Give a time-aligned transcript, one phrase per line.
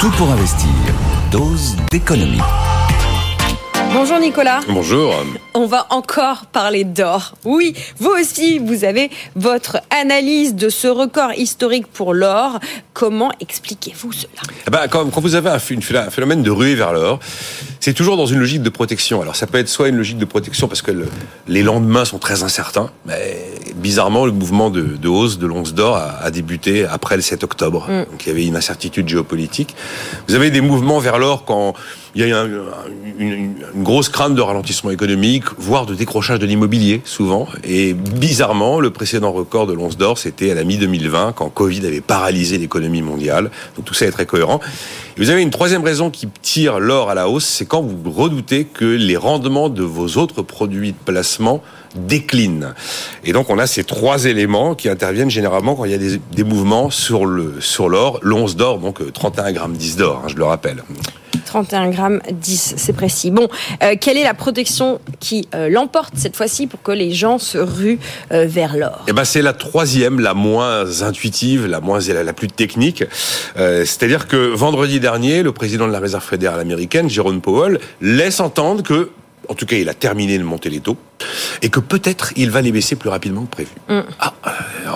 [0.00, 0.68] Tout pour investir.
[1.32, 2.38] Dose d'économie.
[3.92, 4.60] Bonjour Nicolas.
[4.68, 5.12] Bonjour.
[5.54, 7.34] On va encore parler d'or.
[7.44, 12.60] Oui, vous aussi, vous avez votre analyse de ce record historique pour l'or.
[12.92, 14.42] Comment expliquez-vous cela?
[14.68, 17.18] Eh ben, quand, vous avez un, phénomène de ruée vers l'or,
[17.80, 19.20] c'est toujours dans une logique de protection.
[19.20, 20.92] Alors ça peut être soit une logique de protection parce que
[21.48, 23.36] les lendemains sont très incertains, mais
[23.78, 27.88] bizarrement le mouvement de, hausse de l'once d'or a, débuté après le 7 octobre.
[27.88, 28.10] Mm.
[28.10, 29.74] Donc il y avait une incertitude géopolitique.
[30.28, 31.74] Vous avez des mouvements vers l'or quand
[32.14, 32.46] il y a
[33.18, 37.46] une, grosse crainte de ralentissement économique, voire de décrochage de l'immobilier, souvent.
[37.64, 42.00] Et bizarrement, le précédent record de l'once d'or, c'était à la mi-2020, quand Covid avait
[42.00, 43.50] paralysé l'économie mondiale.
[43.76, 44.60] Donc tout ça est très cohérent.
[45.16, 48.10] Et vous avez une troisième raison qui tire l'or à la hausse, c'est quand vous
[48.10, 51.62] redoutez que les rendements de vos autres produits de placement
[51.94, 52.72] déclinent.
[53.22, 56.44] Et donc on a ces trois éléments qui interviennent généralement quand il y a des,
[56.44, 57.26] mouvements sur
[57.60, 60.82] sur l'or, l'once d'or, donc 31 euh, grammes 10 d'or, hein, je le rappelle.
[61.48, 63.30] 31 grammes 10, c'est précis.
[63.30, 63.48] Bon,
[63.82, 67.56] euh, quelle est la protection qui euh, l'emporte cette fois-ci pour que les gens se
[67.56, 67.98] ruent
[68.32, 69.04] euh, vers l'or?
[69.08, 73.04] Eh ben, c'est la troisième, la moins intuitive, la moins la plus technique.
[73.56, 78.82] C'est-à-dire que vendredi dernier, le président de la Réserve fédérale américaine, Jerome Powell, laisse entendre
[78.82, 79.10] que
[79.48, 80.98] en tout cas, il a terminé de monter les taux,
[81.62, 83.70] et que peut-être il va les baisser plus rapidement que prévu.
[83.88, 84.00] Mm.
[84.20, 84.34] Ah,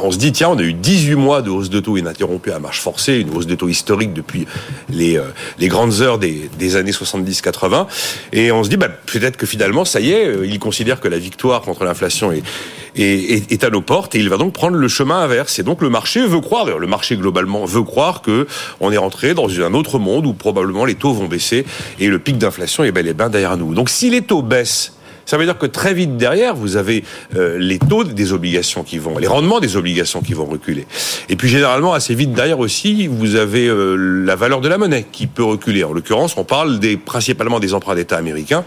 [0.03, 2.59] on se dit, tiens, on a eu 18 mois de hausse de taux ininterrompue à
[2.59, 4.47] marche forcée, une hausse de taux historique depuis
[4.89, 5.25] les, euh,
[5.63, 7.87] grandes heures des, années 70-80,
[8.33, 11.09] et on se dit, bah, peut-être que finalement, ça y est, euh, il considère que
[11.09, 15.21] la victoire contre l'inflation est, à nos portes, et il va donc prendre le chemin
[15.21, 15.59] inverse.
[15.59, 18.47] Et donc le marché veut croire, le marché globalement veut croire que
[18.81, 21.65] on est rentré dans un autre monde où probablement les taux vont baisser,
[21.99, 23.75] et le pic d'inflation est bel et bien derrière nous.
[23.75, 24.93] Donc si les taux baisse,
[25.27, 27.05] ça veut dire que très vite derrière, vous avez
[27.37, 30.87] euh, les taux des obligations qui vont, les rendements des obligations qui vont reculer.
[31.29, 35.07] Et puis généralement, assez vite derrière aussi, vous avez euh, la valeur de la monnaie
[35.11, 35.85] qui peut reculer.
[35.85, 38.65] En l'occurrence, on parle principalement des emprunts d'État américains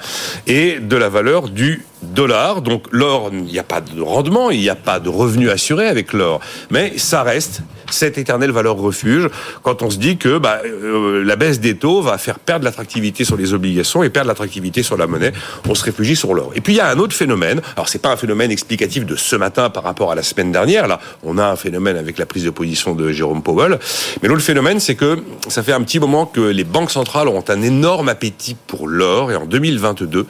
[0.47, 2.61] et de la valeur du dollar.
[2.61, 5.87] Donc l'or, il n'y a pas de rendement, il n'y a pas de revenu assuré
[5.87, 6.39] avec l'or.
[6.71, 7.61] Mais ça reste
[7.91, 9.29] cette éternelle valeur refuge
[9.61, 13.23] quand on se dit que bah, euh, la baisse des taux va faire perdre l'attractivité
[13.25, 15.33] sur les obligations et perdre l'attractivité sur la monnaie.
[15.69, 16.51] On se réfugie sur l'or.
[16.55, 17.61] Et puis il y a un autre phénomène.
[17.75, 20.87] Alors c'est pas un phénomène explicatif de ce matin par rapport à la semaine dernière.
[20.87, 23.77] Là, on a un phénomène avec la prise de position de Jérôme Powell.
[24.21, 27.43] Mais l'autre phénomène, c'est que ça fait un petit moment que les banques centrales ont
[27.47, 29.31] un énorme appétit pour l'or.
[29.31, 30.25] Et en 2022,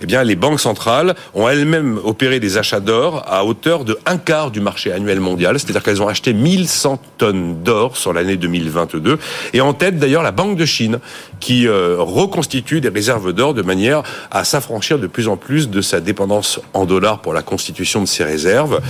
[0.00, 4.18] eh bien, les banques centrales ont elles-mêmes opéré des achats d'or à hauteur de un
[4.18, 5.58] quart du marché annuel mondial.
[5.58, 9.18] C'est-à-dire qu'elles ont acheté 1100 tonnes d'or sur l'année 2022.
[9.52, 10.98] Et en tête, d'ailleurs, la Banque de Chine,
[11.40, 15.80] qui euh, reconstitue des réserves d'or de manière à s'affranchir de plus en plus de
[15.80, 18.80] sa dépendance en dollars pour la constitution de ses réserves.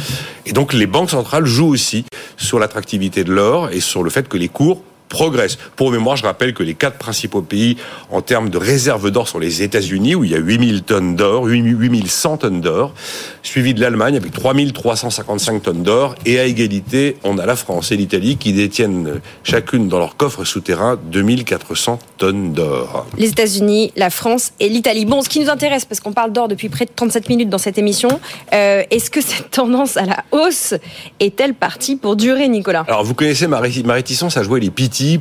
[0.45, 2.05] Et donc, les banques centrales jouent aussi
[2.37, 5.59] sur l'attractivité de l'or et sur le fait que les cours progresse.
[5.77, 7.77] Pour mémoire, je rappelle que les quatre principaux pays
[8.11, 11.47] en termes de réserves d'or sont les États-Unis, où il y a 8000 tonnes d'or,
[11.47, 12.95] 8100 tonnes d'or,
[13.43, 17.97] suivi de l'Allemagne avec 3355 tonnes d'or, et à égalité, on a la France et
[17.97, 23.07] l'Italie qui détiennent chacune dans leur coffre souterrain 2400 tonnes d'or.
[23.17, 25.05] Les États-Unis, la France et l'Italie.
[25.05, 27.59] Bon, ce qui nous intéresse, parce qu'on parle d'or depuis près de 37 minutes dans
[27.59, 28.21] cette émission,
[28.53, 30.75] euh, est-ce que cette tendance à la hausse
[31.21, 32.85] est-elle partie pour durer, Nicolas?
[32.89, 34.71] Alors, vous connaissez ma, réticence à jouer les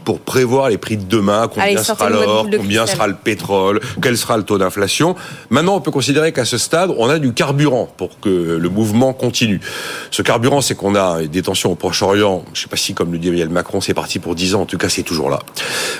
[0.04, 4.38] pour prévoir les prix de demain, combien sera l'or, combien sera le pétrole, quel sera
[4.38, 5.16] le taux d'inflation.
[5.50, 9.14] Maintenant, on peut considérer qu'à ce stade, on a du carburant pour que le mouvement
[9.14, 9.60] continue.
[10.12, 12.44] Ce carburant, c'est qu'on a des tensions au Proche-Orient.
[12.54, 14.62] Je ne sais pas si, comme le dit Emmanuel Macron, c'est parti pour 10 ans.
[14.62, 15.40] En tout cas, c'est toujours là.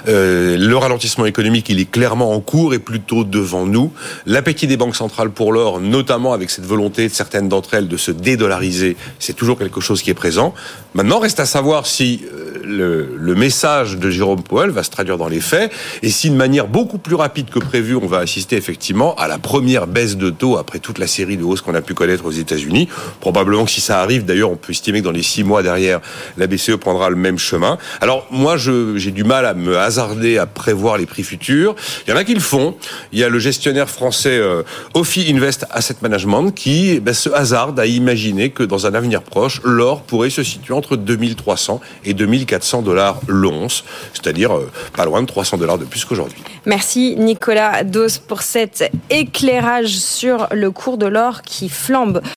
[0.08, 3.92] Euh, le ralentissement économique, il est clairement en cours et plutôt devant nous.
[4.26, 7.98] L'appétit des banques centrales pour l'or, notamment avec cette volonté de certaines d'entre elles de
[7.98, 10.54] se dédollariser, c'est toujours quelque chose qui est présent.
[10.94, 15.18] Maintenant, reste à savoir si euh, le, le message de Jérôme Powell va se traduire
[15.18, 15.72] dans les faits.
[16.04, 19.40] Et si de manière beaucoup plus rapide que prévu, on va assister effectivement à la
[19.40, 22.32] première baisse de taux après toute la série de hausses qu'on a pu connaître aux
[22.32, 22.88] États-Unis,
[23.22, 26.00] probablement que si ça arrive, d'ailleurs, on peut estimer que dans les six mois derrière,
[26.38, 27.80] la BCE prendra le même chemin.
[28.02, 31.76] Alors moi, j'ai du mal à me hasarder à prévoir les prix futurs.
[32.06, 32.76] Il y en a qui le font.
[33.14, 34.62] Il y a le gestionnaire français euh,
[34.94, 39.60] Ophi Invest Asset Management qui ben, se hasarde à imaginer que dans un avenir proche,
[39.64, 43.55] l'or pourrait se situer entre 2300 et 2400 dollars long.
[44.14, 46.42] C'est-à-dire euh, pas loin de 300 dollars de plus qu'aujourd'hui.
[46.66, 52.22] Merci Nicolas Dos pour cet éclairage sur le cours de l'or qui flambe.